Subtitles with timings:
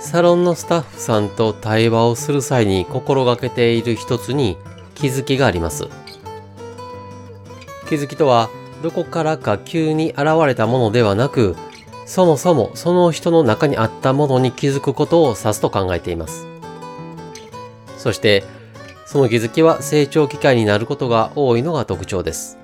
[0.00, 4.56] サロンのスタッフさんと対話をする際に心がけている一つに
[4.94, 5.88] 気づきがあります。
[7.88, 8.48] 気づきとは
[8.82, 11.56] どこからか急に現れたものではなく、
[12.06, 16.46] そもそもその人の中にあったものに気づくことを指すと考えています。
[17.96, 18.44] そして、
[19.04, 22.58] その気づきは成長機会になることが多いのが特徴です。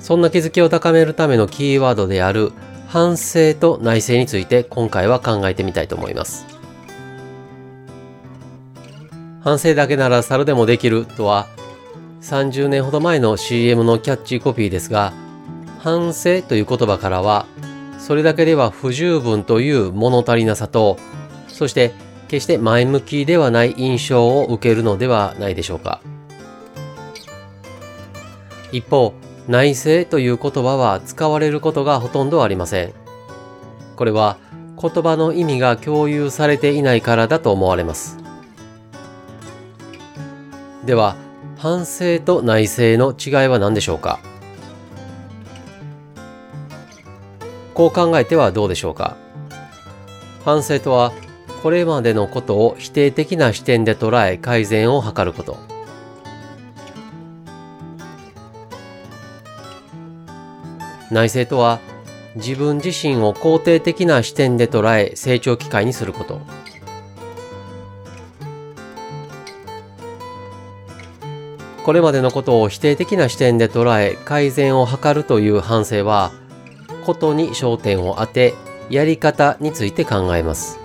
[0.00, 2.52] そんな気づきを高めるためのキーワードである
[2.86, 6.46] 反省と内省について今回は考えてみたいと思います。
[9.42, 11.46] 反省だけなら猿でもできるとは
[12.26, 15.12] 30年ほど前の CM のキャッチコピーですが、
[15.78, 17.46] 反省という言葉からは、
[18.00, 20.98] それだけでは不十分という物足りなさと、
[21.46, 21.92] そして
[22.26, 26.00] 決して前向きではない印象を受けるのではないでしょうか。
[28.72, 29.14] 一方、
[29.48, 32.92] 内省という言葉は使われることがほとんどありません。
[33.94, 34.38] これは
[34.80, 38.18] 言葉の意味が共有されていないからだと思われます。
[40.84, 41.16] では、
[41.56, 44.20] 反省と内省の違いは何でしょうか？
[47.72, 49.16] こう考えてはどうでしょうか？
[50.44, 51.12] 反省とは、
[51.62, 55.56] これまでのことを否定的な視点で捉え改善を図ること。
[61.10, 61.80] 内省とは
[62.36, 66.40] 自分自身を肯定的な視点で捉え成長機会にすること。
[71.86, 76.32] これまでのことを否定的な視点で捉え改善を図るという反省は、
[77.04, 78.54] ことに焦点を当て、
[78.90, 80.80] やり方について考えます。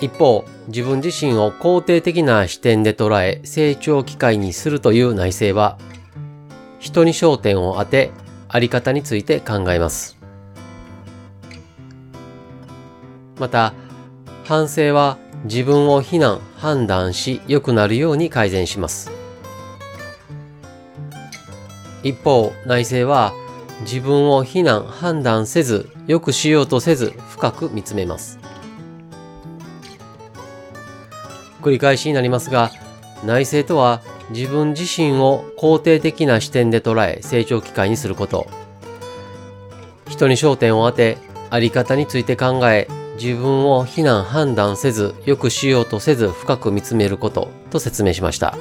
[0.00, 5.78] 一方、自分自身を肯定的な視点で捉え成長機会にするという内省は、
[6.80, 8.10] 人に焦点を当て、
[8.48, 10.18] あり方について考えます。
[13.38, 13.74] また、
[14.44, 19.10] 反省は自分を非難、判断し良くなるように改善します。
[22.02, 23.32] 一方、内省は
[23.82, 28.38] 自分を非難、判断せず、良くしようとせず、深く見つめます。
[31.62, 32.70] 繰り返しになりますが、
[33.24, 38.46] 内省とは自分自身を肯定的な視点で捉え成長機会にすること。
[40.08, 41.18] 人に焦点を当て、
[41.50, 42.88] あり方について考え、
[43.20, 48.56] 自分を非難判断せず、良くしようとせず深く見つめることと説明しました。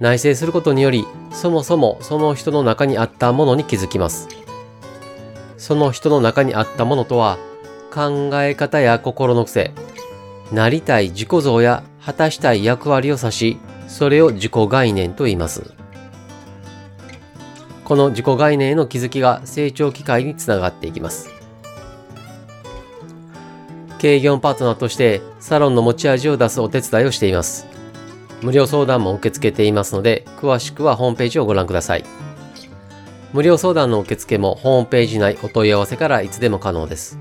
[0.00, 4.28] 内省することにより、そもそもその人の中にあったものに気づきます。
[5.56, 7.38] その人の中にあったものとは、
[7.92, 9.72] 考え方や心の癖、
[10.52, 13.58] なりたい自己像や果たしたい役割を指し、
[13.88, 15.74] それを自己概念と言います。
[17.82, 21.30] この自己概念への気づきが成長機会につながっていきます。
[23.98, 27.66] 経営業パートナーとしてサロンの持ち味を出すお手伝いをしています。
[28.40, 32.04] 無料相談も受け付けていますので、詳しくはホームページをご覧ください。
[33.32, 37.18] 無料相談の受付もホームページ内お問い合わせからいつでも可能です。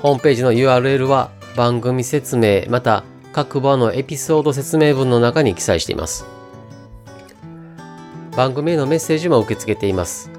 [0.00, 3.02] ホームページの URL は番組説明また
[3.32, 6.26] 各話のエピソード説明文の中に記載しています。
[8.36, 10.30] 番組へのメッセージも受け付けています。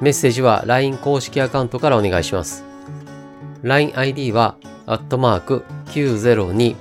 [0.00, 2.64] メッセージは LINE 公式アカウントからお願いします。
[3.62, 4.56] LINEID は、
[4.86, 6.76] アットマーク 902tinkw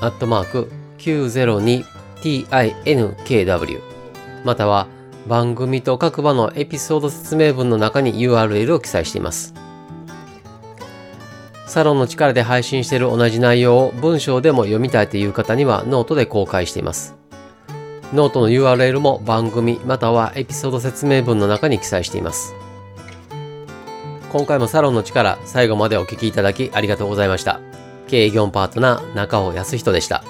[0.00, 3.80] アットマーク 902tinkw
[4.44, 4.88] または
[5.28, 9.54] 番組と各話のエピソード説明文の中に URL を記載しています。
[11.68, 17.14] サロンの力で配信している同じ内容を文章でも読みたいという方にはノートで公開しています。
[18.14, 22.54] ノートの URL も番組またはエピソード説明文の中に記載しています。
[24.32, 27.60] 今回もサロンの力最後までお聴きいただきありがとうございました。
[28.08, 30.24] 経営業パートナー中尾康人でした。